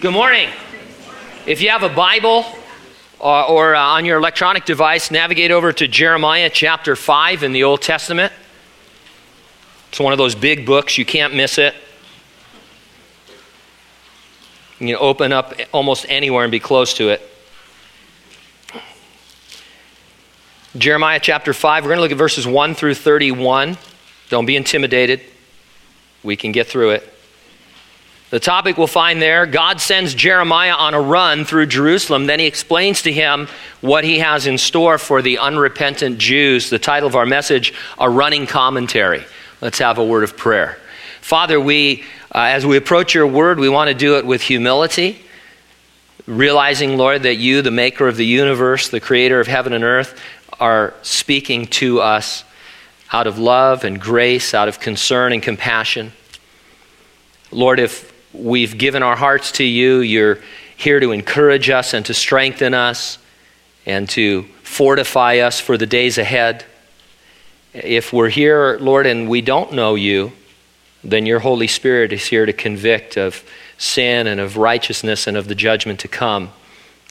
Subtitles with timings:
[0.00, 0.48] Good morning.
[1.44, 2.44] If you have a Bible
[3.20, 7.64] uh, or uh, on your electronic device, navigate over to Jeremiah chapter 5 in the
[7.64, 8.32] Old Testament.
[9.88, 11.74] It's one of those big books, you can't miss it.
[14.78, 17.20] You can open up almost anywhere and be close to it.
[20.76, 23.76] Jeremiah chapter 5, we're going to look at verses 1 through 31.
[24.28, 25.22] Don't be intimidated.
[26.22, 27.17] We can get through it.
[28.30, 32.26] The topic we'll find there God sends Jeremiah on a run through Jerusalem.
[32.26, 33.48] Then he explains to him
[33.80, 36.68] what he has in store for the unrepentant Jews.
[36.68, 39.24] The title of our message, A Running Commentary.
[39.62, 40.78] Let's have a word of prayer.
[41.22, 42.02] Father, we,
[42.34, 45.22] uh, as we approach your word, we want to do it with humility,
[46.26, 50.20] realizing, Lord, that you, the maker of the universe, the creator of heaven and earth,
[50.60, 52.44] are speaking to us
[53.10, 56.12] out of love and grace, out of concern and compassion.
[57.50, 60.38] Lord, if we've given our hearts to you, you're
[60.76, 63.18] here to encourage us and to strengthen us
[63.86, 66.64] and to fortify us for the days ahead.
[67.72, 70.32] If we're here, Lord, and we don't know you,
[71.02, 73.44] then your Holy Spirit is here to convict of
[73.76, 76.50] sin and of righteousness and of the judgment to come.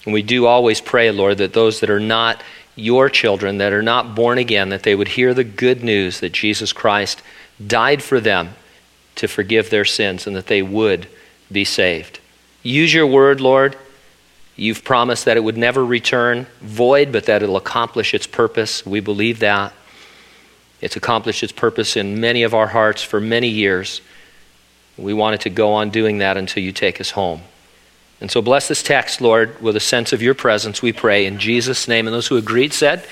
[0.06, 2.44] And we do always pray, Lord, that those that are not
[2.76, 6.32] your children, that are not born again, that they would hear the good news that
[6.32, 7.22] Jesus Christ
[7.66, 8.54] died for them
[9.18, 11.08] to forgive their sins and that they would
[11.52, 12.20] be saved.
[12.64, 13.78] Use your word, Lord.
[14.56, 18.86] You've promised that it would never return void, but that it'll accomplish its purpose.
[18.86, 19.73] We believe that.
[20.82, 24.02] It's accomplished its purpose in many of our hearts for many years.
[24.98, 27.42] We want it to go on doing that until you take us home.
[28.20, 31.38] And so bless this text, Lord, with a sense of your presence, we pray in
[31.38, 32.08] Jesus' name.
[32.08, 33.06] And those who agreed said,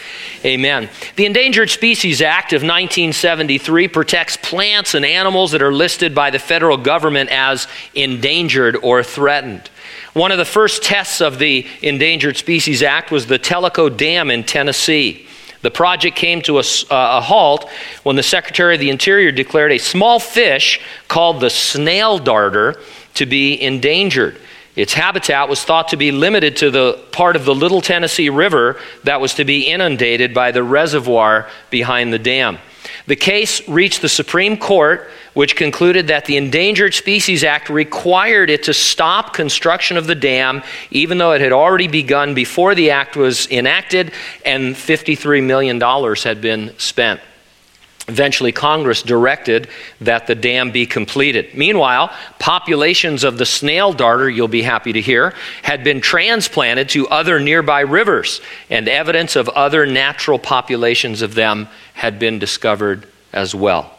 [0.43, 0.89] Amen.
[1.15, 6.39] The Endangered Species Act of 1973 protects plants and animals that are listed by the
[6.39, 9.69] federal government as endangered or threatened.
[10.13, 14.43] One of the first tests of the Endangered Species Act was the Tellico Dam in
[14.43, 15.27] Tennessee.
[15.61, 17.69] The project came to a, uh, a, halt
[18.03, 22.79] when the Secretary of the Interior declared a small fish called the snail darter
[23.15, 24.39] to be endangered.
[24.75, 28.79] Its habitat was thought to be limited to the part of the Little Tennessee River
[29.03, 32.57] that was to be inundated by the reservoir behind the dam.
[33.07, 38.63] The case reached the Supreme Court, which concluded that the Endangered Species Act required it
[38.63, 43.15] to stop construction of the dam, even though it had already begun before the act
[43.15, 44.11] was enacted
[44.43, 47.21] and $53 million had been spent.
[48.07, 49.67] Eventually, Congress directed
[50.01, 51.55] that the dam be completed.
[51.55, 55.33] Meanwhile, populations of the snail darter, you'll be happy to hear,
[55.63, 61.67] had been transplanted to other nearby rivers, and evidence of other natural populations of them
[61.93, 63.91] had been discovered as well.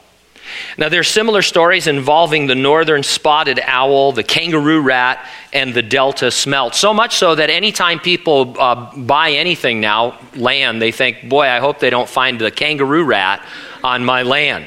[0.78, 5.83] Now, there are similar stories involving the northern spotted owl, the kangaroo rat, and the
[5.83, 6.77] delta smelt.
[6.77, 11.59] So much so that anytime people uh, buy anything now, land, they think, boy, I
[11.59, 13.44] hope they don't find the kangaroo rat
[13.87, 14.67] on my land.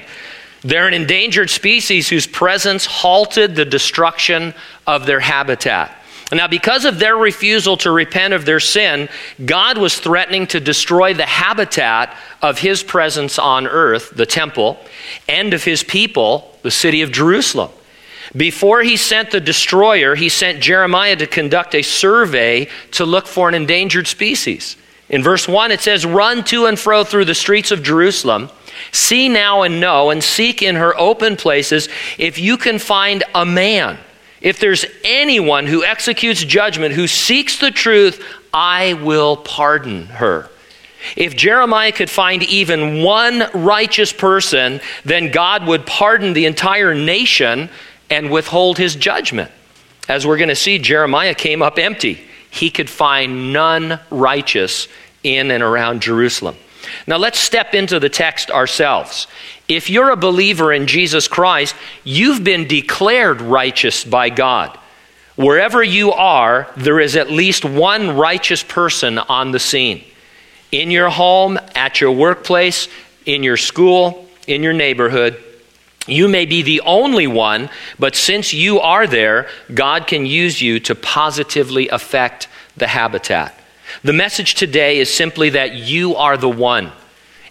[0.62, 4.54] They're an endangered species whose presence halted the destruction
[4.88, 5.96] of their habitat.
[6.32, 9.10] Now, because of their refusal to repent of their sin,
[9.44, 14.78] God was threatening to destroy the habitat of his presence on earth, the temple,
[15.28, 17.72] and of his people, the city of Jerusalem.
[18.38, 23.50] Before he sent the destroyer, he sent Jeremiah to conduct a survey to look for
[23.50, 24.78] an endangered species.
[25.10, 28.52] In verse 1, it says, Run to and fro through the streets of Jerusalem
[28.92, 33.46] See now and know, and seek in her open places if you can find a
[33.46, 33.98] man.
[34.42, 38.24] If there's anyone who executes judgment, who seeks the truth,
[38.54, 40.50] I will pardon her.
[41.16, 47.70] If Jeremiah could find even one righteous person, then God would pardon the entire nation
[48.10, 49.52] and withhold his judgment.
[50.08, 52.20] As we're going to see, Jeremiah came up empty.
[52.50, 54.88] He could find none righteous
[55.24, 56.56] in and around Jerusalem.
[57.08, 59.28] Now let's step into the text ourselves.
[59.68, 64.78] If you're a believer in Jesus Christ, you've been declared righteous by God.
[65.36, 70.04] Wherever you are, there is at least one righteous person on the scene.
[70.72, 72.88] In your home, at your workplace,
[73.26, 75.42] in your school, in your neighborhood.
[76.08, 77.70] You may be the only one,
[78.00, 83.59] but since you are there, God can use you to positively affect the habitat.
[84.04, 86.92] The message today is simply that you are the one.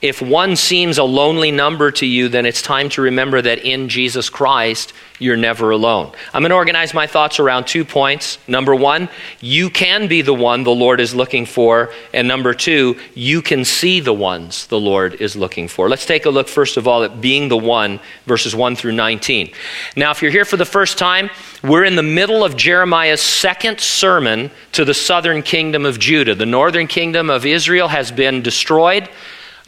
[0.01, 3.89] If one seems a lonely number to you, then it's time to remember that in
[3.89, 6.13] Jesus Christ, you're never alone.
[6.33, 8.39] I'm going to organize my thoughts around two points.
[8.47, 9.09] Number one,
[9.41, 11.93] you can be the one the Lord is looking for.
[12.15, 15.89] And number two, you can see the ones the Lord is looking for.
[15.89, 19.51] Let's take a look, first of all, at being the one, verses 1 through 19.
[19.97, 21.29] Now, if you're here for the first time,
[21.65, 26.37] we're in the middle of Jeremiah's second sermon to the southern kingdom of Judah.
[26.37, 29.09] The northern kingdom of Israel has been destroyed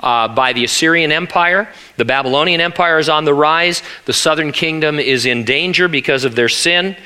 [0.01, 1.69] uh, by the Assyrian Empire.
[1.97, 3.83] The Babylonian Empire is on the rise.
[4.07, 6.97] The southern kingdom is in danger because of their sin.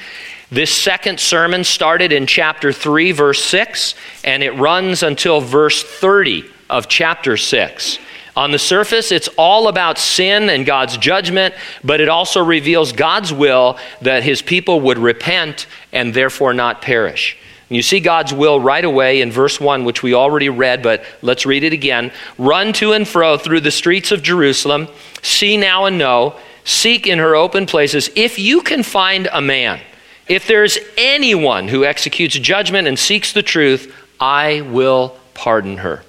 [0.51, 3.95] This second sermon started in chapter 3, verse 6,
[4.25, 7.99] and it runs until verse 30 of chapter 6.
[8.37, 11.55] On the surface, it's all about sin and God's judgment,
[11.85, 17.37] but it also reveals God's will that his people would repent and therefore not perish.
[17.69, 21.47] You see God's will right away in verse 1, which we already read, but let's
[21.47, 22.13] read it again.
[22.37, 24.89] Run to and fro through the streets of Jerusalem,
[25.23, 28.11] see now and know, seek in her open places.
[28.15, 29.81] If you can find a man,
[30.29, 36.03] if there's anyone who executes judgment and seeks the truth, I will pardon her.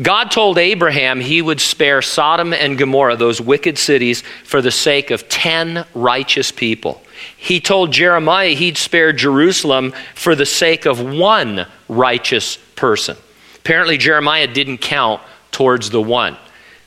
[0.00, 5.10] God told Abraham he would spare Sodom and Gomorrah, those wicked cities, for the sake
[5.10, 7.00] of 10 righteous people.
[7.36, 13.16] He told Jeremiah he'd spare Jerusalem for the sake of one righteous person.
[13.56, 15.20] Apparently, Jeremiah didn't count
[15.50, 16.36] towards the one.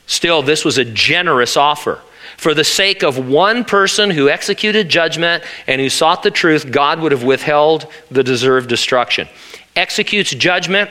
[0.05, 2.01] Still, this was a generous offer.
[2.37, 6.99] For the sake of one person who executed judgment and who sought the truth, God
[6.99, 9.27] would have withheld the deserved destruction.
[9.75, 10.89] Executes judgment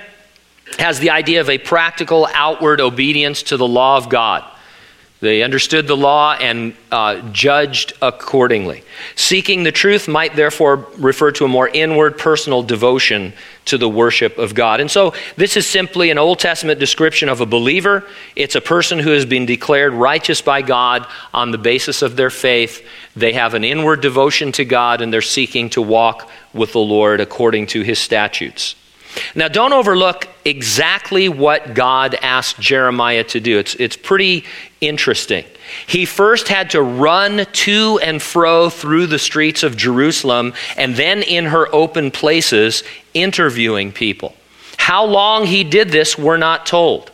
[0.79, 4.45] has the idea of a practical outward obedience to the law of God.
[5.21, 8.85] They understood the law and uh, judged accordingly.
[9.17, 13.33] Seeking the truth might therefore refer to a more inward personal devotion
[13.65, 14.81] to the worship of God.
[14.81, 18.05] And so this is simply an Old Testament description of a believer.
[18.37, 21.05] It's a person who has been declared righteous by God
[21.35, 22.87] on the basis of their faith.
[23.17, 27.21] They have an inward devotion to God and they're seeking to walk with the Lord
[27.21, 28.77] according to his statutes.
[29.35, 33.59] Now, don't overlook exactly what God asked Jeremiah to do.
[33.59, 34.45] It's, it's pretty
[34.81, 35.45] interesting.
[35.87, 41.23] He first had to run to and fro through the streets of Jerusalem and then
[41.23, 42.83] in her open places,
[43.15, 44.35] interviewing people.
[44.77, 47.11] How long he did this, we're not told.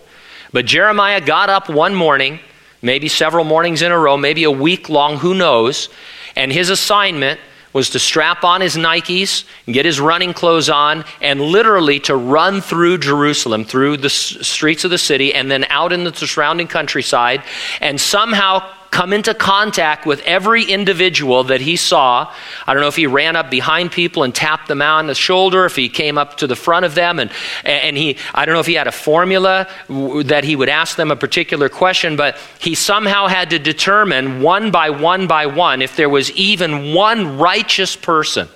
[0.52, 2.38] But Jeremiah got up one morning,
[2.80, 5.88] maybe several mornings in a row, maybe a week long, who knows,
[6.36, 7.40] and his assignment
[7.74, 12.16] was to strap on his Nikes and get his running clothes on and literally to
[12.16, 16.68] run through Jerusalem, through the streets of the city, and then out in the surrounding
[16.68, 17.42] countryside
[17.82, 22.32] and somehow come into contact with every individual that he saw.
[22.64, 25.64] I don't know if he ran up behind people and tapped them on the shoulder,
[25.64, 27.32] if he came up to the front of them, and,
[27.64, 31.10] and he, I don't know if he had a formula that he would ask them
[31.10, 35.96] a particular question, but he somehow had to determine one by one by one if
[35.96, 38.48] there was even one righteous person.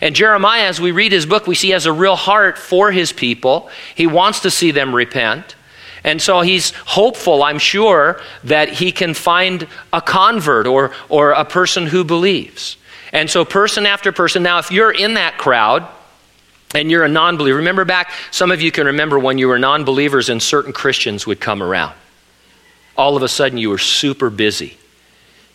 [0.00, 2.90] And Jeremiah, as we read his book, we see he has a real heart for
[2.92, 3.68] his people.
[3.94, 5.54] He wants to see them repent.
[6.04, 11.44] And so he's hopeful, I'm sure, that he can find a convert or, or a
[11.44, 12.76] person who believes.
[13.12, 14.42] And so, person after person.
[14.42, 15.86] Now, if you're in that crowd,
[16.74, 19.58] and you're a non believer, remember back, some of you can remember when you were
[19.58, 21.94] non believers and certain Christians would come around.
[22.96, 24.78] All of a sudden, you were super busy.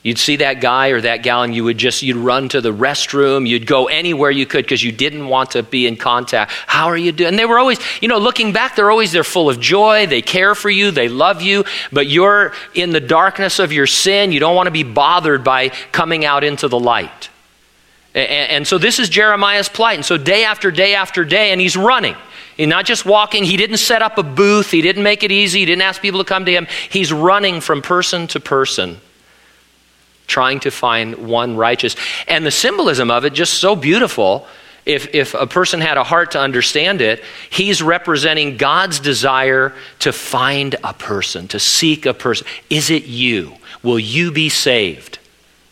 [0.07, 2.73] You'd see that guy or that gal, and you would just, you'd run to the
[2.73, 3.45] restroom.
[3.45, 6.53] You'd go anywhere you could because you didn't want to be in contact.
[6.65, 7.27] How are you doing?
[7.27, 10.07] And they were always, you know, looking back, they're always, they're full of joy.
[10.07, 10.91] They care for you.
[10.91, 11.65] They love you.
[11.91, 14.31] But you're in the darkness of your sin.
[14.31, 17.29] You don't want to be bothered by coming out into the light.
[18.15, 19.97] And, and so this is Jeremiah's plight.
[19.97, 22.15] And so day after day after day, and he's running.
[22.55, 23.43] He's not just walking.
[23.43, 24.71] He didn't set up a booth.
[24.71, 25.59] He didn't make it easy.
[25.59, 26.65] He didn't ask people to come to him.
[26.89, 29.01] He's running from person to person
[30.27, 31.95] trying to find one righteous.
[32.27, 34.47] And the symbolism of it just so beautiful.
[34.85, 40.13] If, if a person had a heart to understand it, he's representing God's desire to
[40.13, 42.47] find a person, to seek a person.
[42.69, 43.55] Is it you?
[43.83, 45.19] Will you be saved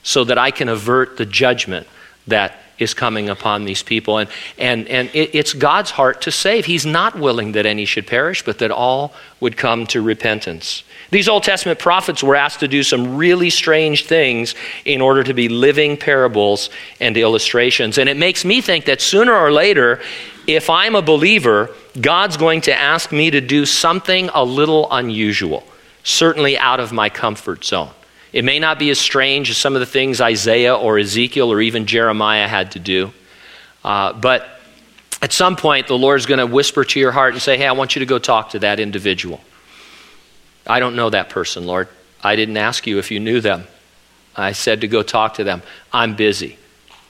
[0.04, 1.88] so that I can avert the judgment
[2.28, 4.17] that is coming upon these people?
[4.17, 6.65] And, and, and it, it's God's heart to save.
[6.65, 10.84] He's not willing that any should perish, but that all would come to repentance.
[11.12, 14.55] These Old Testament prophets were asked to do some really strange things
[14.86, 17.98] in order to be living parables and illustrations.
[17.98, 20.01] And it makes me think that sooner or later,
[20.48, 25.63] if I'm a believer, God's going to ask me to do something a little unusual,
[26.03, 27.89] certainly out of my comfort zone.
[28.36, 31.62] It may not be as strange as some of the things Isaiah or Ezekiel or
[31.62, 33.13] even Jeremiah had to do,
[33.82, 34.60] uh, but
[35.22, 37.72] at some point, the Lord's going to whisper to your heart and say, Hey, I
[37.72, 39.39] want you to go talk to that individual.
[40.68, 41.88] I don't know that person, Lord.
[42.22, 43.63] I didn't ask you if you knew them.
[44.36, 45.62] I said to go talk to them.
[45.94, 46.58] I'm busy.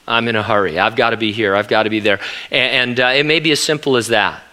[0.06, 0.78] I'm in a hurry.
[0.78, 1.56] I've got to be here.
[1.56, 2.20] I've got to be there.
[2.52, 4.44] And, and uh, it may be as simple as that.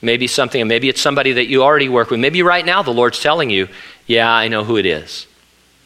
[0.00, 2.20] Maybe something, maybe it's somebody that you already work with.
[2.20, 3.66] Maybe right now the Lord's telling you,
[4.06, 5.26] Yeah, I know who it is.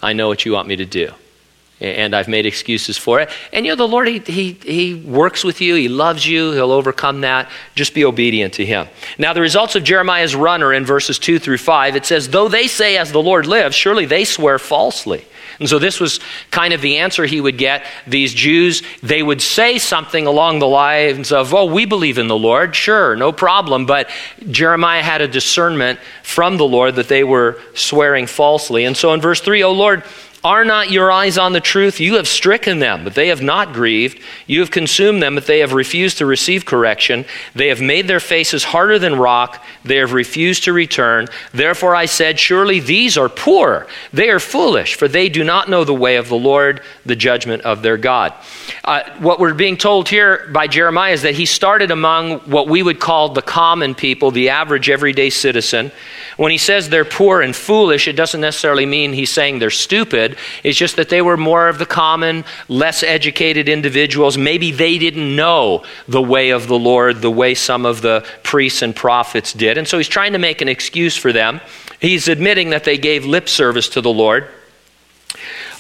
[0.05, 1.13] I know what you want me to do
[1.81, 3.31] and I've made excuses for it.
[3.53, 6.73] And you know, the Lord, he, he, he works with you, He loves you, He'll
[6.73, 7.51] overcome that.
[7.75, 8.89] Just be obedient to Him.
[9.19, 12.67] Now, the results of Jeremiah's runner in verses 2 through 5, it says, Though they
[12.67, 15.25] say, As the Lord lives, surely they swear falsely.
[15.59, 16.21] And so this was
[16.51, 17.85] kind of the answer he would get.
[18.07, 22.37] These Jews, they would say something along the lines of, Oh, we believe in the
[22.37, 23.87] Lord, sure, no problem.
[23.87, 24.11] But
[24.51, 28.85] Jeremiah had a discernment from the Lord that they were swearing falsely.
[28.85, 30.05] And so in verse 3, Oh Lord,
[30.45, 32.01] are not your eyes on the truth?
[32.01, 34.21] You have stricken them, but they have not grieved.
[34.47, 37.25] You have consumed them, but they have refused to receive correction.
[37.55, 39.65] They have made their faces harder than rock.
[39.85, 41.29] They have refused to return.
[41.53, 43.87] Therefore I said, Surely these are poor.
[44.13, 47.63] They are foolish, for they do not know the way of the Lord, the judgment
[47.63, 48.35] of their God.
[48.85, 52.83] Uh, what we're being told here by Jeremiah is that he started among what we
[52.83, 55.91] would call the common people, the average everyday citizen.
[56.37, 60.34] When he says they're poor and foolish, it doesn't necessarily mean he's saying they're stupid.
[60.63, 64.39] It's just that they were more of the common, less educated individuals.
[64.39, 68.83] Maybe they didn't know the way of the Lord the way some of the priests
[68.83, 69.79] and prophets did.
[69.79, 71.61] And so he's trying to make an excuse for them.
[72.01, 74.49] He's admitting that they gave lip service to the Lord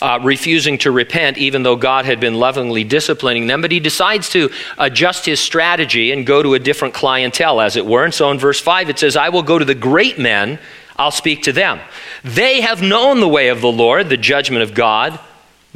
[0.05, 3.63] uh, refusing to repent, even though God had been lovingly disciplining them.
[3.63, 7.87] But he decides to adjust his strategy and go to a different clientele, as it
[7.87, 8.05] were.
[8.05, 10.59] And so in verse 5, it says, I will go to the great men,
[10.97, 11.81] I'll speak to them.
[12.23, 15.19] They have known the way of the Lord, the judgment of God.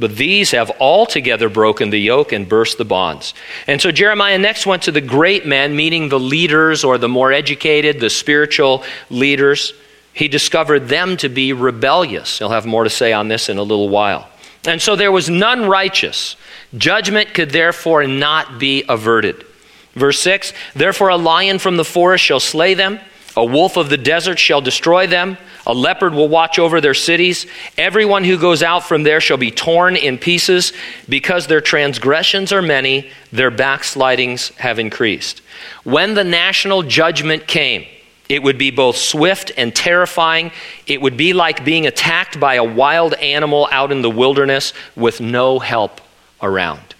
[0.01, 3.35] But these have altogether broken the yoke and burst the bonds.
[3.67, 7.33] And so Jeremiah next went to the great men, meaning the leaders or the more
[7.33, 9.73] educated, the spiritual leaders
[10.19, 12.41] he discovered them to be rebellious.
[12.41, 14.29] He'll have more to say on this in a little while.
[14.67, 16.35] And so there was none righteous.
[16.77, 19.47] Judgment could therefore not be averted.
[19.95, 22.99] Verse 6 Therefore, a lion from the forest shall slay them,
[23.39, 27.47] a wolf of the desert shall destroy them, a leopard will watch over their cities.
[27.77, 30.73] Everyone who goes out from there shall be torn in pieces,
[31.09, 35.41] because their transgressions are many, their backslidings have increased.
[35.85, 37.87] When the national judgment came,
[38.29, 40.51] it would be both swift and terrifying.
[40.89, 45.21] It would be like being attacked by a wild animal out in the wilderness with
[45.21, 46.01] no help
[46.43, 46.95] around.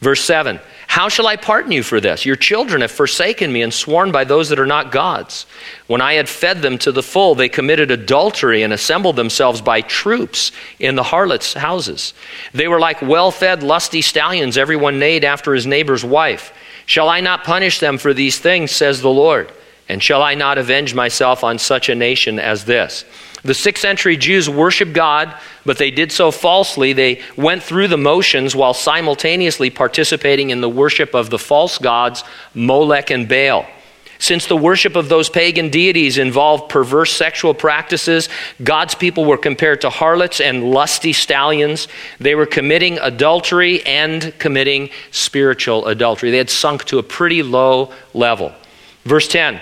[0.00, 0.58] Verse 7
[0.88, 2.24] How shall I pardon you for this?
[2.24, 5.44] Your children have forsaken me and sworn by those that are not gods.
[5.86, 9.82] When I had fed them to the full, they committed adultery and assembled themselves by
[9.82, 12.14] troops in the harlots' houses.
[12.54, 16.54] They were like well fed, lusty stallions, everyone neighed after his neighbor's wife.
[16.86, 19.52] Shall I not punish them for these things, says the Lord?
[19.88, 23.04] And shall I not avenge myself on such a nation as this?
[23.42, 26.92] The sixth century Jews worshiped God, but they did so falsely.
[26.92, 32.24] They went through the motions while simultaneously participating in the worship of the false gods,
[32.54, 33.66] Molech and Baal.
[34.18, 38.28] Since the worship of those pagan deities involved perverse sexual practices,
[38.62, 41.86] God's people were compared to harlots and lusty stallions.
[42.18, 46.32] They were committing adultery and committing spiritual adultery.
[46.32, 48.52] They had sunk to a pretty low level.
[49.04, 49.60] Verse 10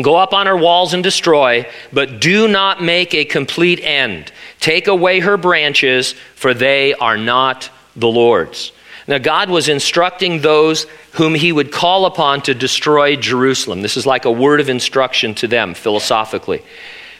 [0.00, 4.30] Go up on her walls and destroy, but do not make a complete end.
[4.60, 8.72] Take away her branches, for they are not the Lord's.
[9.08, 13.80] Now, God was instructing those whom he would call upon to destroy Jerusalem.
[13.80, 16.62] This is like a word of instruction to them philosophically.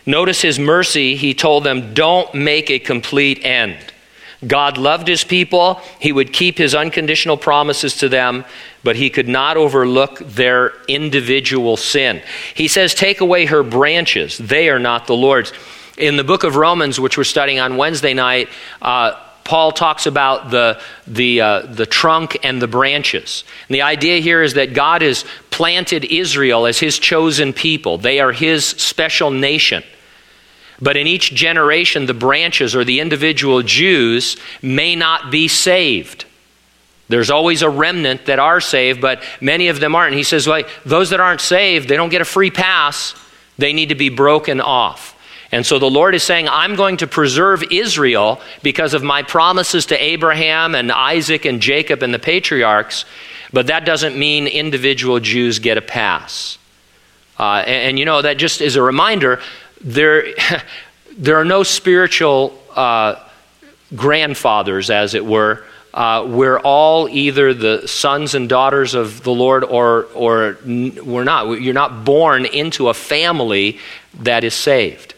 [0.04, 1.16] Notice his mercy.
[1.16, 3.76] He told them, Don't make a complete end.
[4.46, 5.80] God loved his people.
[6.00, 8.44] He would keep his unconditional promises to them,
[8.82, 12.22] but he could not overlook their individual sin.
[12.54, 14.36] He says, Take away her branches.
[14.36, 15.52] They are not the Lord's.
[15.96, 18.50] In the book of Romans, which we're studying on Wednesday night,
[18.82, 23.44] uh, Paul talks about the, the, uh, the trunk and the branches.
[23.68, 28.20] And the idea here is that God has planted Israel as his chosen people, they
[28.20, 29.84] are his special nation.
[30.80, 36.26] But in each generation, the branches or the individual Jews may not be saved.
[37.08, 40.16] There's always a remnant that are saved, but many of them aren't.
[40.16, 43.14] He says, well, those that aren't saved, they don't get a free pass.
[43.58, 45.14] They need to be broken off.
[45.52, 49.86] And so the Lord is saying, I'm going to preserve Israel because of my promises
[49.86, 53.04] to Abraham and Isaac and Jacob and the patriarchs,
[53.52, 56.58] but that doesn't mean individual Jews get a pass.
[57.38, 59.40] Uh, and, and, you know, that just is a reminder
[59.80, 60.26] there,
[61.18, 63.16] there are no spiritual uh,
[63.94, 65.64] grandfathers, as it were.
[65.94, 71.62] Uh, we're all either the sons and daughters of the Lord or, or we're not.
[71.62, 73.78] You're not born into a family
[74.20, 75.14] that is saved.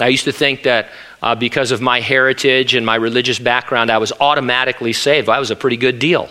[0.00, 0.88] I used to think that
[1.22, 5.28] uh, because of my heritage and my religious background, I was automatically saved.
[5.28, 6.28] I was a pretty good deal.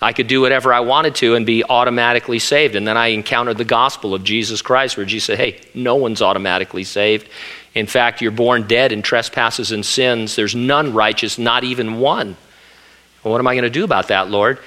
[0.00, 2.76] I could do whatever I wanted to and be automatically saved.
[2.76, 6.20] And then I encountered the gospel of Jesus Christ, where Jesus said, Hey, no one's
[6.20, 7.28] automatically saved.
[7.74, 10.36] In fact, you're born dead in trespasses and sins.
[10.36, 12.36] There's none righteous, not even one.
[13.22, 14.58] Well, what am I going to do about that, Lord?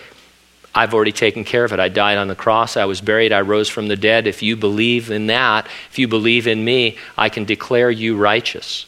[0.73, 1.79] I've already taken care of it.
[1.79, 2.77] I died on the cross.
[2.77, 3.33] I was buried.
[3.33, 4.27] I rose from the dead.
[4.27, 8.85] If you believe in that, if you believe in me, I can declare you righteous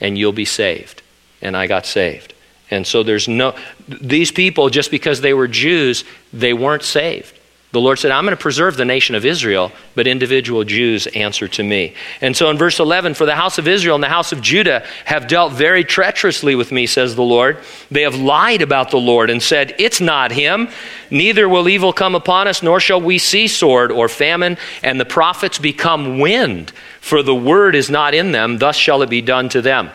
[0.00, 1.02] and you'll be saved.
[1.42, 2.34] And I got saved.
[2.70, 3.56] And so there's no,
[3.88, 7.36] these people, just because they were Jews, they weren't saved.
[7.72, 11.46] The Lord said, I'm going to preserve the nation of Israel, but individual Jews answer
[11.46, 11.94] to me.
[12.20, 14.84] And so in verse 11, for the house of Israel and the house of Judah
[15.04, 17.58] have dealt very treacherously with me, says the Lord.
[17.88, 20.68] They have lied about the Lord and said, It's not him.
[21.12, 24.58] Neither will evil come upon us, nor shall we see sword or famine.
[24.82, 28.58] And the prophets become wind, for the word is not in them.
[28.58, 29.90] Thus shall it be done to them.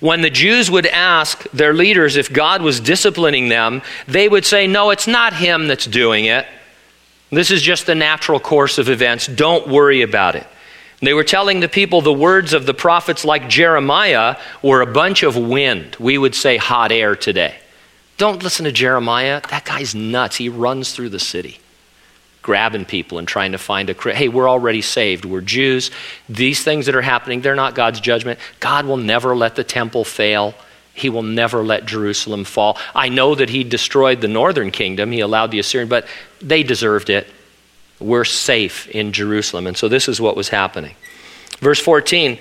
[0.00, 4.66] When the Jews would ask their leaders if God was disciplining them, they would say,
[4.66, 6.46] No, it's not Him that's doing it.
[7.30, 9.26] This is just the natural course of events.
[9.26, 10.46] Don't worry about it.
[11.00, 15.22] They were telling the people the words of the prophets like Jeremiah were a bunch
[15.22, 15.96] of wind.
[16.00, 17.56] We would say hot air today.
[18.16, 19.40] Don't listen to Jeremiah.
[19.50, 20.36] That guy's nuts.
[20.36, 21.60] He runs through the city
[22.48, 25.26] grabbing people and trying to find a hey we're already saved.
[25.26, 25.90] We're jews.
[26.30, 28.38] These things that are happening they're not god's judgment.
[28.58, 30.54] God will never let the temple fail.
[30.94, 32.78] He will never let jerusalem fall.
[32.94, 35.12] I know that he destroyed the northern kingdom.
[35.12, 36.06] He allowed the assyrian but
[36.40, 37.26] they deserved it.
[38.00, 39.66] We're safe in jerusalem.
[39.66, 40.94] And so this is what was happening.
[41.60, 42.38] Verse 14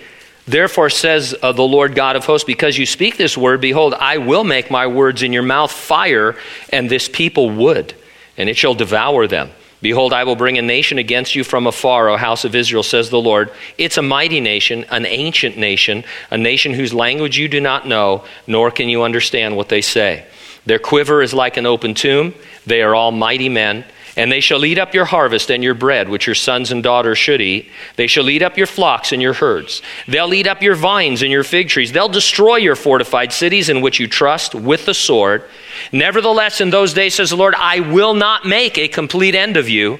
[0.47, 4.19] Therefore, says uh, the Lord God of hosts, because you speak this word, behold, I
[4.19, 6.37] will make my words in your mouth fire,
[6.71, 7.93] and this people wood,
[8.37, 9.51] and it shall devour them.
[9.81, 13.09] Behold, I will bring a nation against you from afar, O house of Israel, says
[13.09, 13.51] the Lord.
[13.77, 18.25] It's a mighty nation, an ancient nation, a nation whose language you do not know,
[18.47, 20.25] nor can you understand what they say.
[20.65, 22.33] Their quiver is like an open tomb.
[22.65, 23.85] They are all mighty men.
[24.17, 27.19] And they shall eat up your harvest and your bread, which your sons and daughters
[27.19, 27.69] should eat.
[27.97, 29.83] They shall eat up your flocks and your herds.
[30.07, 31.91] They'll eat up your vines and your fig trees.
[31.91, 35.43] They'll destroy your fortified cities in which you trust with the sword.
[35.91, 39.69] Nevertheless, in those days, says the Lord, I will not make a complete end of
[39.69, 39.99] you.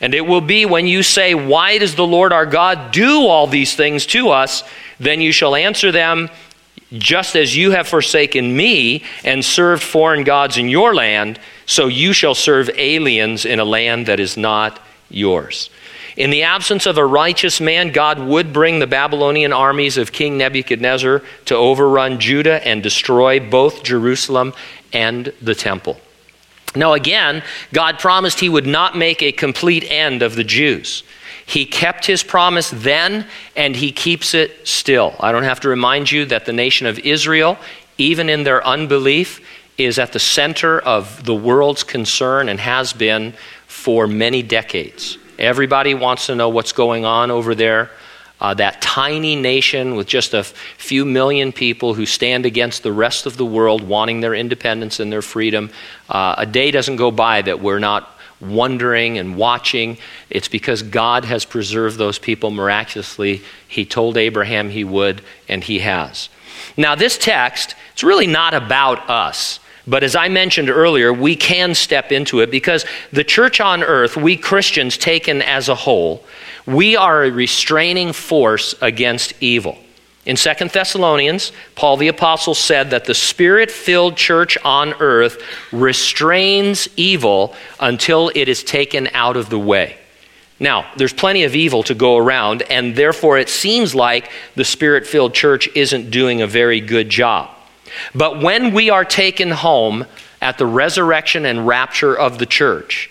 [0.00, 3.48] And it will be when you say, Why does the Lord our God do all
[3.48, 4.62] these things to us?
[5.00, 6.30] Then you shall answer them,
[6.92, 12.14] Just as you have forsaken me and served foreign gods in your land so you
[12.14, 15.68] shall serve aliens in a land that is not yours.
[16.16, 20.38] In the absence of a righteous man, God would bring the Babylonian armies of King
[20.38, 24.54] Nebuchadnezzar to overrun Judah and destroy both Jerusalem
[24.94, 26.00] and the temple.
[26.74, 27.42] Now, again,
[27.74, 31.02] God promised he would not make a complete end of the Jews.
[31.44, 35.14] He kept his promise then, and he keeps it still.
[35.20, 37.58] I don't have to remind you that the nation of Israel,
[37.98, 39.40] even in their unbelief,
[39.78, 43.32] is at the center of the world's concern and has been
[43.66, 45.16] for many decades.
[45.38, 47.90] Everybody wants to know what's going on over there.
[48.40, 53.26] Uh, that tiny nation with just a few million people who stand against the rest
[53.26, 55.70] of the world wanting their independence and their freedom.
[56.08, 59.98] Uh, a day doesn't go by that we're not wondering and watching.
[60.30, 63.42] It's because God has preserved those people miraculously.
[63.66, 66.28] He told Abraham he would, and he has.
[66.76, 69.58] Now, this text, it's really not about us.
[69.88, 74.18] But as I mentioned earlier, we can step into it because the church on earth,
[74.18, 76.22] we Christians taken as a whole,
[76.66, 79.78] we are a restraining force against evil.
[80.26, 86.86] In Second Thessalonians, Paul the Apostle said that the spirit filled church on earth restrains
[86.98, 89.96] evil until it is taken out of the way.
[90.60, 95.06] Now, there's plenty of evil to go around, and therefore it seems like the spirit
[95.06, 97.48] filled church isn't doing a very good job.
[98.14, 100.06] But when we are taken home
[100.40, 103.10] at the resurrection and rapture of the church,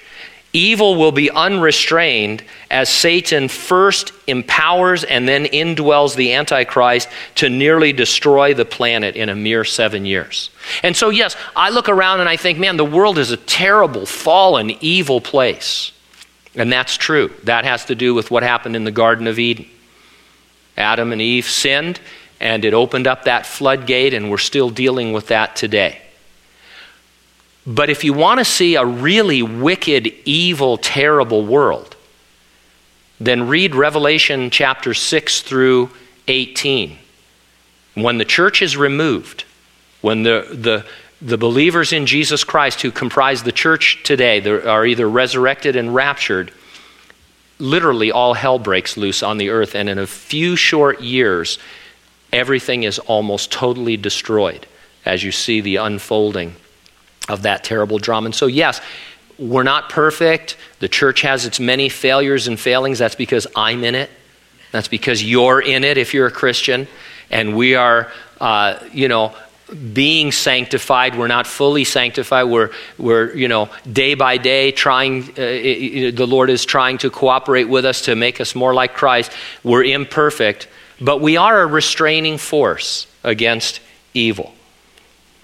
[0.54, 7.94] evil will be unrestrained as Satan first empowers and then indwells the Antichrist to nearly
[7.94, 10.50] destroy the planet in a mere seven years.
[10.84, 14.06] And so, yes, I look around and I think, man, the world is a terrible,
[14.06, 15.92] fallen, evil place.
[16.56, 17.32] And that's true.
[17.44, 19.68] That has to do with what happened in the Garden of Eden.
[20.76, 22.00] Adam and Eve sinned,
[22.40, 26.02] and it opened up that floodgate, and we're still dealing with that today.
[27.66, 31.96] But if you want to see a really wicked, evil, terrible world,
[33.20, 35.90] then read Revelation chapter 6 through
[36.28, 36.98] 18.
[37.96, 39.44] When the church is removed,
[40.02, 40.86] when the, the,
[41.22, 46.54] the believers in Jesus Christ who comprise the church today are either resurrected and raptured,
[47.60, 51.58] literally all hell breaks loose on the earth, and in a few short years,
[52.38, 54.66] everything is almost totally destroyed
[55.06, 56.56] as you see the unfolding
[57.28, 58.26] of that terrible drama.
[58.26, 58.80] And so, yes,
[59.40, 60.56] we're not perfect.
[60.80, 63.00] The church has its many failures and failings.
[63.00, 64.10] That's because I'm in it.
[64.72, 66.88] That's because you're in it if you're a Christian.
[67.30, 69.36] And we are, uh, you know,
[69.94, 71.18] being sanctified.
[71.18, 72.48] We're not fully sanctified.
[72.48, 77.10] We're, we're you know, day by day trying, uh, it, the Lord is trying to
[77.10, 79.32] cooperate with us to make us more like Christ.
[79.64, 80.68] We're imperfect,
[81.00, 83.80] but we are a restraining force against
[84.14, 84.54] evil.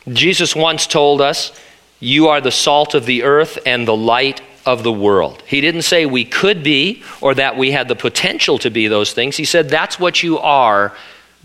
[0.08, 1.58] Jesus once told us,
[2.00, 5.42] You are the salt of the earth and the light of the world.
[5.46, 9.14] He didn't say we could be or that we had the potential to be those
[9.14, 9.38] things.
[9.38, 10.96] He said, That's what you are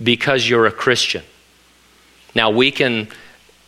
[0.03, 1.23] because you're a Christian.
[2.35, 3.09] Now, we can,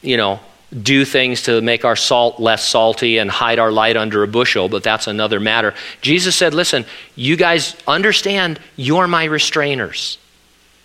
[0.02, 0.40] you know,
[0.82, 4.68] do things to make our salt less salty and hide our light under a bushel,
[4.68, 5.74] but that's another matter.
[6.00, 6.84] Jesus said, Listen,
[7.16, 10.16] you guys understand you're my restrainers.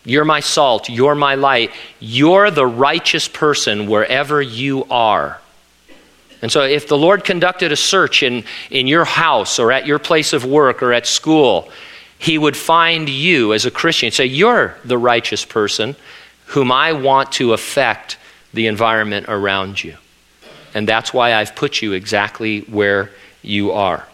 [0.06, 0.88] You're my salt.
[0.88, 1.72] You're my light.
[2.00, 5.42] You're the righteous person wherever you are.
[6.42, 9.98] And so, if the Lord conducted a search in, in your house or at your
[9.98, 11.70] place of work or at school,
[12.20, 15.96] He would find you as a Christian and say, You're the righteous person
[16.48, 18.18] whom I want to affect
[18.54, 19.98] the environment around you.
[20.76, 23.10] And that's why I've put you exactly where
[23.42, 24.06] you are.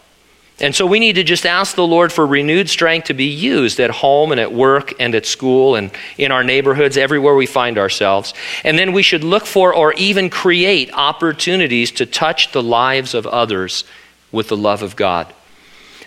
[0.62, 3.80] And so we need to just ask the Lord for renewed strength to be used
[3.80, 7.80] at home and at work and at school and in our neighborhoods, everywhere we find
[7.80, 8.36] ourselves.
[8.64, 13.26] And then we should look for or even create opportunities to touch the lives of
[13.26, 13.86] others
[14.32, 15.34] with the love of God.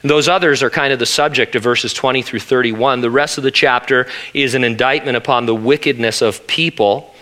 [0.03, 3.01] Those others are kind of the subject of verses 20 through 31.
[3.01, 7.13] The rest of the chapter is an indictment upon the wickedness of people.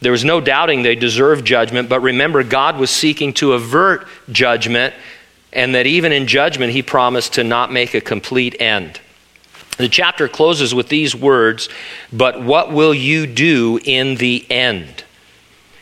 [0.00, 4.94] There was no doubting they deserved judgment, but remember, God was seeking to avert judgment,
[5.52, 9.00] and that even in judgment, He promised to not make a complete end.
[9.78, 11.68] The chapter closes with these words
[12.12, 15.04] But what will you do in the end?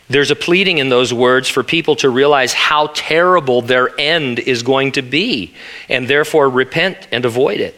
[0.09, 4.63] There's a pleading in those words for people to realize how terrible their end is
[4.63, 5.55] going to be
[5.89, 7.75] and therefore repent and avoid it.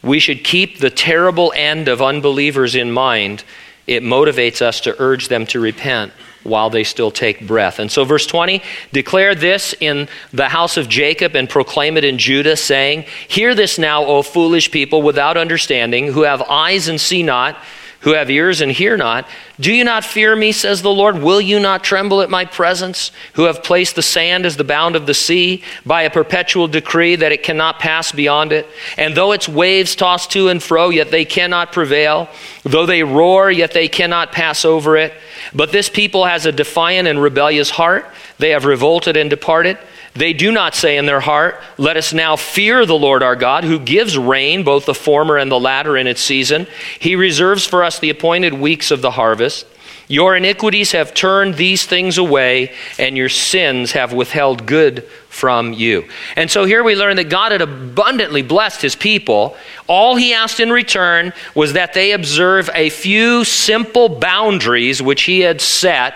[0.00, 3.42] We should keep the terrible end of unbelievers in mind.
[3.88, 6.12] It motivates us to urge them to repent
[6.44, 7.78] while they still take breath.
[7.78, 12.18] And so, verse 20 declare this in the house of Jacob and proclaim it in
[12.18, 17.22] Judah, saying, Hear this now, O foolish people without understanding, who have eyes and see
[17.22, 17.58] not
[18.04, 19.26] who have ears and hear not.
[19.58, 21.18] Do you not fear me, says the Lord?
[21.18, 24.94] Will you not tremble at my presence, who have placed the sand as the bound
[24.94, 28.68] of the sea, by a perpetual decree that it cannot pass beyond it?
[28.98, 32.28] And though its waves toss to and fro, yet they cannot prevail.
[32.62, 35.14] Though they roar, yet they cannot pass over it.
[35.54, 38.06] But this people has a defiant and rebellious heart.
[38.38, 39.78] They have revolted and departed.
[40.14, 43.64] They do not say in their heart, Let us now fear the Lord our God,
[43.64, 46.68] who gives rain, both the former and the latter, in its season.
[47.00, 49.66] He reserves for us the appointed weeks of the harvest.
[50.06, 56.06] Your iniquities have turned these things away, and your sins have withheld good from you.
[56.36, 59.56] And so here we learn that God had abundantly blessed his people.
[59.88, 65.40] All he asked in return was that they observe a few simple boundaries which he
[65.40, 66.14] had set.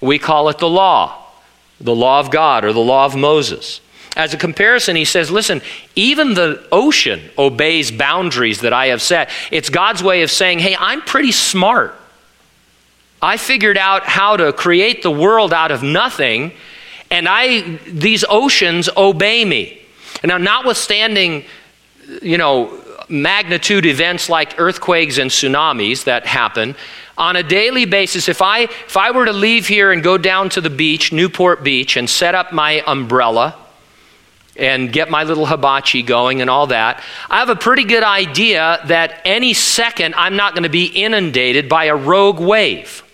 [0.00, 1.19] We call it the law
[1.80, 3.80] the law of God or the law of Moses.
[4.16, 5.62] As a comparison, he says, listen,
[5.94, 9.30] even the ocean obeys boundaries that I have set.
[9.50, 11.94] It's God's way of saying, hey, I'm pretty smart.
[13.22, 16.52] I figured out how to create the world out of nothing,
[17.10, 19.80] and I these oceans obey me.
[20.24, 21.44] Now, notwithstanding,
[22.22, 26.76] you know, magnitude events like earthquakes and tsunamis that happen,
[27.20, 30.48] on a daily basis, if I, if I were to leave here and go down
[30.50, 33.56] to the beach, Newport Beach, and set up my umbrella
[34.56, 38.80] and get my little hibachi going and all that, I have a pretty good idea
[38.86, 43.04] that any second I'm not going to be inundated by a rogue wave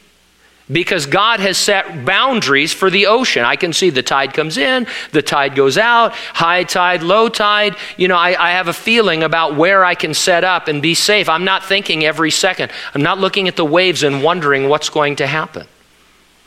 [0.71, 3.45] because God has set boundaries for the ocean.
[3.45, 7.77] I can see the tide comes in, the tide goes out, high tide, low tide.
[7.97, 10.95] You know, I, I, have a feeling about where I can set up and be
[10.95, 11.29] safe.
[11.29, 12.73] I'm not thinking every second.
[12.95, 15.67] I'm not looking at the waves and wondering what's going to happen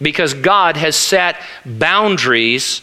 [0.01, 2.81] because God has set boundaries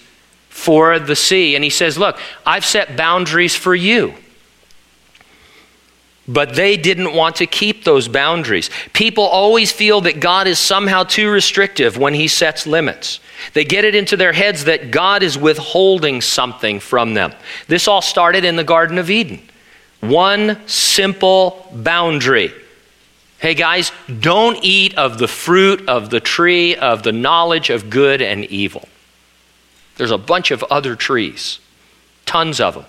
[0.48, 1.54] for the sea.
[1.54, 4.14] And He says, Look, I've set boundaries for you.
[6.28, 8.70] But they didn't want to keep those boundaries.
[8.92, 13.20] People always feel that God is somehow too restrictive when He sets limits.
[13.52, 17.32] They get it into their heads that God is withholding something from them.
[17.68, 19.40] This all started in the Garden of Eden.
[20.00, 22.52] One simple boundary.
[23.38, 28.22] Hey guys, don't eat of the fruit of the tree of the knowledge of good
[28.22, 28.88] and evil.
[29.96, 31.58] There's a bunch of other trees,
[32.24, 32.84] tons of them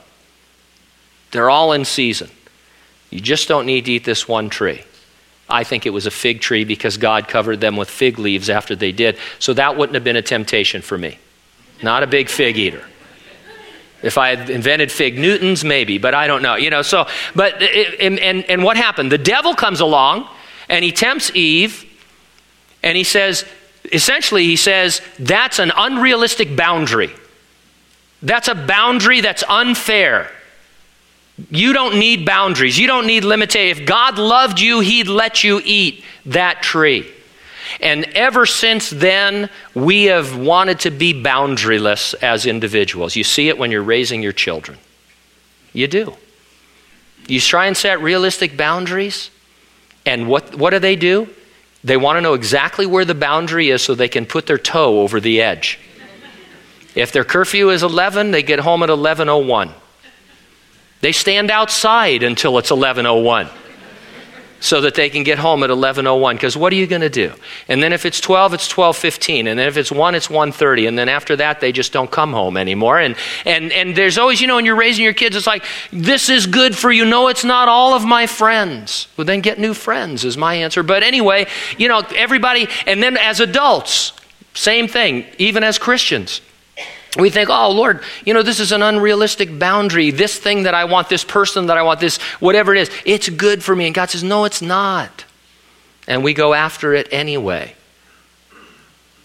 [1.31, 2.29] They're all in season.
[3.09, 4.83] You just don't need to eat this one tree.
[5.49, 8.75] I think it was a fig tree because God covered them with fig leaves after
[8.75, 9.17] they did.
[9.39, 11.17] So that wouldn't have been a temptation for me.
[11.81, 12.83] Not a big fig eater.
[14.03, 16.55] If I had invented fig Newtons, maybe, but I don't know.
[16.55, 19.11] You know, so, but, and, and, and what happened?
[19.11, 20.27] The devil comes along
[20.69, 21.85] and he tempts Eve
[22.83, 23.45] and he says,
[23.91, 27.11] essentially, he says, that's an unrealistic boundary.
[28.21, 30.31] That's a boundary that's unfair.
[31.49, 32.79] You don't need boundaries.
[32.79, 33.81] You don't need limitation.
[33.81, 37.11] If God loved you, He'd let you eat that tree.
[37.79, 43.15] And ever since then, we have wanted to be boundaryless as individuals.
[43.15, 44.77] You see it when you're raising your children.
[45.73, 46.15] You do.
[47.27, 49.29] You try and set realistic boundaries,
[50.05, 51.29] and what, what do they do?
[51.83, 55.01] They want to know exactly where the boundary is so they can put their toe
[55.01, 55.79] over the edge.
[56.95, 59.71] If their curfew is 11, they get home at 11:01.
[61.01, 63.49] They stand outside until it's 11:01
[64.59, 67.31] so that they can get home at 11:01 because what are you going to do?
[67.67, 70.97] And then if it's 12 it's 12:15 and then if it's 1 it's 1:30 and
[70.97, 74.47] then after that they just don't come home anymore and and and there's always you
[74.47, 77.43] know when you're raising your kids it's like this is good for you no it's
[77.43, 79.07] not all of my friends.
[79.15, 80.81] Well then get new friends is my answer.
[80.81, 84.13] But anyway, you know everybody and then as adults
[84.53, 86.41] same thing even as Christians
[87.17, 90.11] we think, oh, Lord, you know, this is an unrealistic boundary.
[90.11, 93.29] This thing that I want, this person that I want, this whatever it is, it's
[93.29, 93.85] good for me.
[93.85, 95.25] And God says, no, it's not.
[96.07, 97.75] And we go after it anyway.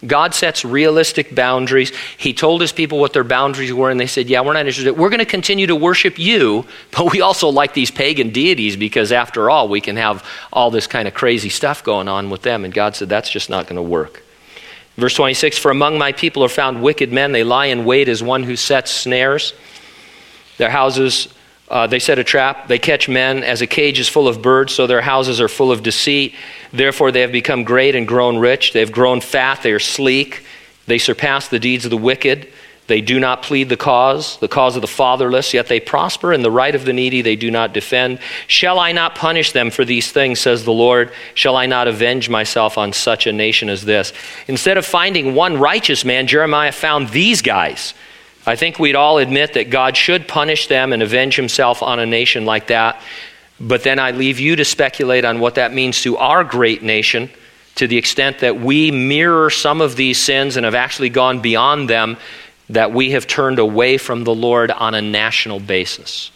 [0.05, 1.93] God sets realistic boundaries.
[2.19, 4.97] He told his people what their boundaries were, and they said, Yeah, we're not interested.
[4.97, 9.13] We're going to continue to worship you, but we also like these pagan deities because,
[9.13, 12.65] after all, we can have all this kind of crazy stuff going on with them.
[12.65, 14.25] And God said, That's just not going to work.
[14.97, 17.33] Verse 26 For among my people are found wicked men.
[17.33, 19.55] They lie in wait as one who sets snares.
[20.59, 21.29] Their houses,
[21.69, 22.69] uh, they set a trap.
[22.69, 25.73] They catch men as a cage is full of birds, so their houses are full
[25.73, 26.35] of deceit.
[26.73, 28.73] Therefore, they have become great and grown rich.
[28.73, 29.63] They have grown fat.
[29.63, 30.45] They are sleek.
[30.87, 32.53] They surpass the deeds of the wicked.
[32.89, 36.45] They do not plead the cause, the cause of the fatherless, yet they prosper, and
[36.45, 38.19] the right of the needy they do not defend.
[38.49, 41.13] Shall I not punish them for these things, says the Lord?
[41.35, 44.13] Shall I not avenge myself on such a nation as this?
[44.49, 47.95] Instead of finding one righteous man, Jeremiah found these guys.
[48.45, 52.07] I think we'd all admit that God should punish them and avenge himself on a
[52.07, 53.01] nation like that.
[53.61, 57.31] But then I leave you to speculate on what that means to our great nation
[57.77, 61.89] to the extent that we mirror some of these sins and have actually gone beyond
[61.89, 62.17] them
[62.73, 66.31] that we have turned away from the Lord on a national basis.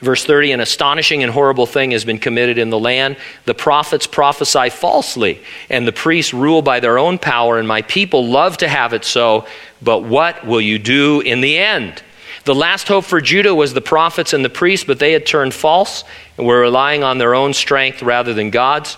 [0.00, 3.16] Verse 30 An astonishing and horrible thing has been committed in the land.
[3.44, 8.26] The prophets prophesy falsely, and the priests rule by their own power, and my people
[8.26, 9.46] love to have it so.
[9.82, 12.02] But what will you do in the end?
[12.44, 15.52] The last hope for Judah was the prophets and the priests, but they had turned
[15.52, 16.04] false
[16.38, 18.96] and were relying on their own strength rather than God's.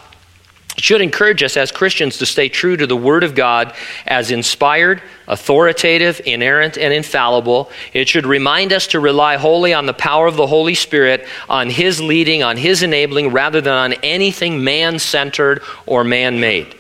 [0.78, 3.74] It should encourage us as Christians to stay true to the Word of God
[4.06, 7.68] as inspired, authoritative, inerrant, and infallible.
[7.92, 11.68] It should remind us to rely wholly on the power of the Holy Spirit, on
[11.68, 16.76] His leading, on His enabling, rather than on anything man centered or man made.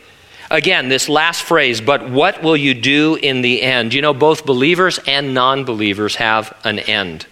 [0.48, 3.92] Again, this last phrase, but what will you do in the end?
[3.92, 7.26] You know, both believers and non believers have an end.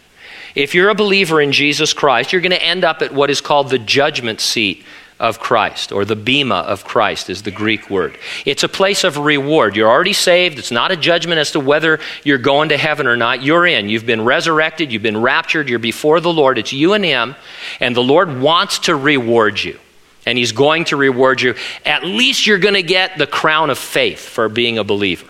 [0.57, 3.41] If you're a believer in Jesus Christ, you're going to end up at what is
[3.41, 4.85] called the judgment seat
[5.19, 8.19] of Christ, or the bema of Christ is the Greek word.
[8.45, 9.75] It's a place of reward.
[9.75, 10.59] You're already saved.
[10.59, 13.43] It's not a judgment as to whether you're going to heaven or not.
[13.43, 13.89] You're in.
[13.89, 14.93] You've been resurrected.
[14.93, 15.71] You've been raptured.
[15.71, 16.59] You're before the Lord.
[16.59, 17.35] It's you and Him.
[17.81, 19.79] And the Lord wants to reward you.
[20.27, 21.55] And He's going to reward you.
[21.87, 25.27] At least you're going to get the crown of faith for being a believer.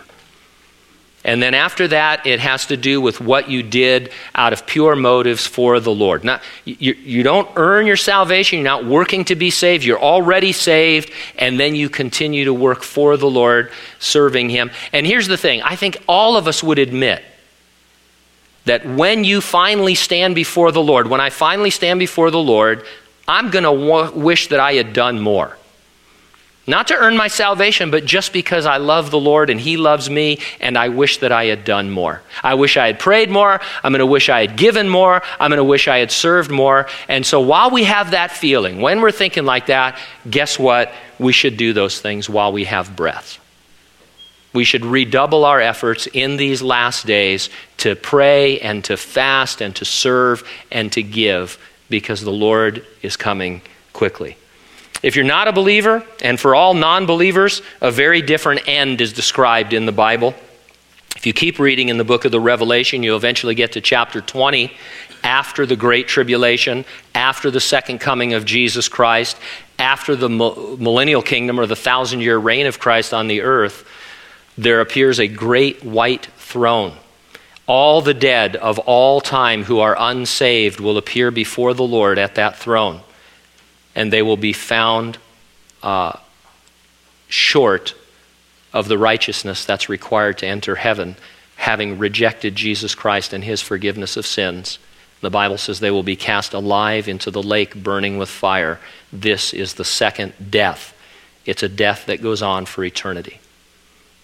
[1.27, 4.95] And then after that, it has to do with what you did out of pure
[4.95, 6.23] motives for the Lord.
[6.63, 11.11] You, you don't earn your salvation, you're not working to be saved, you're already saved,
[11.37, 14.71] and then you continue to work for the Lord, serving Him.
[14.93, 17.25] And here's the thing I think all of us would admit
[18.63, 22.85] that when you finally stand before the Lord, when I finally stand before the Lord,
[23.27, 25.57] I'm going to wish that I had done more.
[26.69, 30.09] Not to earn my salvation, but just because I love the Lord and He loves
[30.09, 32.21] me, and I wish that I had done more.
[32.43, 33.61] I wish I had prayed more.
[33.83, 35.23] I'm going to wish I had given more.
[35.39, 36.87] I'm going to wish I had served more.
[37.07, 39.97] And so while we have that feeling, when we're thinking like that,
[40.29, 40.91] guess what?
[41.19, 43.39] We should do those things while we have breath.
[44.53, 49.73] We should redouble our efforts in these last days to pray and to fast and
[49.77, 51.57] to serve and to give
[51.89, 53.61] because the Lord is coming
[53.93, 54.35] quickly.
[55.03, 59.13] If you're not a believer, and for all non believers, a very different end is
[59.13, 60.33] described in the Bible.
[61.15, 64.21] If you keep reading in the book of the Revelation, you'll eventually get to chapter
[64.21, 64.71] 20
[65.23, 69.37] after the Great Tribulation, after the second coming of Jesus Christ,
[69.79, 73.87] after the millennial kingdom or the thousand year reign of Christ on the earth,
[74.57, 76.93] there appears a great white throne.
[77.67, 82.35] All the dead of all time who are unsaved will appear before the Lord at
[82.35, 83.01] that throne,
[83.97, 85.17] and they will be found
[85.81, 86.15] uh,
[87.27, 87.95] short
[88.71, 91.15] of the righteousness that's required to enter heaven,
[91.55, 94.77] having rejected Jesus Christ and his forgiveness of sins.
[95.21, 98.79] The Bible says they will be cast alive into the lake burning with fire.
[99.11, 100.93] This is the second death.
[101.47, 103.39] It's a death that goes on for eternity.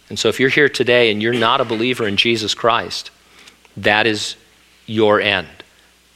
[0.08, 3.10] And so if you're here today and you're not a believer in Jesus Christ,
[3.76, 4.36] that is
[4.86, 5.63] your end.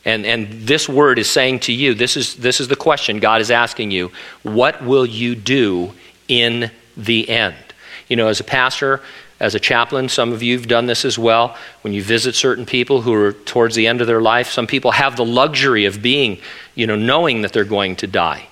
[0.08, 3.42] And, and this word is saying to you this is, this is the question God
[3.42, 4.10] is asking you
[4.42, 5.92] what will you do
[6.30, 7.58] in the end?
[8.08, 9.02] You know, as a pastor,
[9.42, 11.58] as a chaplain, some of you have done this as well.
[11.82, 14.92] When you visit certain people who are towards the end of their life, some people
[14.92, 16.40] have the luxury of being,
[16.74, 18.48] you know, knowing that they're going to die.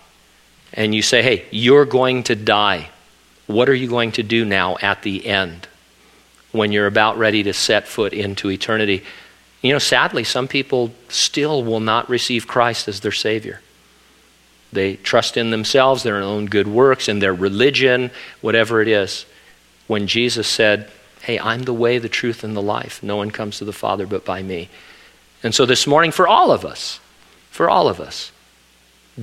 [0.74, 2.90] And you say, hey, you're going to die.
[3.48, 5.70] What are you going to do now at the end
[6.52, 9.06] when you're about ready to set foot into eternity?
[9.66, 13.62] You know, sadly, some people still will not receive Christ as their Savior.
[14.72, 19.26] They trust in themselves, their own good works, in their religion, whatever it is
[19.88, 20.92] when Jesus said,
[21.24, 23.02] Hey, I'm the way, the truth, and the life.
[23.02, 24.70] No one comes to the Father but by me.
[25.42, 27.00] And so this morning, for all of us,
[27.50, 28.32] for all of us,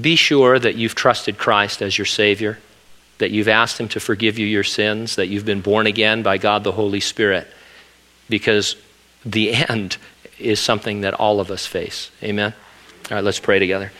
[0.00, 2.59] be sure that you've trusted Christ as your Savior,
[3.18, 6.37] that you've asked Him to forgive you your sins, that you've been born again by
[6.37, 7.46] God the Holy Spirit,
[8.28, 8.74] because
[9.24, 9.98] the end
[10.42, 12.11] is something that all of us face.
[12.22, 12.55] Amen?
[13.11, 13.92] All right, let's pray together.